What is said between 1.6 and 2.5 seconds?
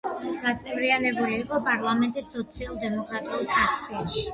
პარლამენტის